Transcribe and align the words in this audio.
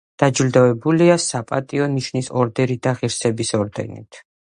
დაჯილდოებულია 0.21 1.17
„საპატიო 1.25 1.87
ნიშნის“ 1.97 2.31
ორდენითა 2.45 2.87
და 2.87 2.95
ღირსების 3.03 3.53
ორდენით. 3.59 4.19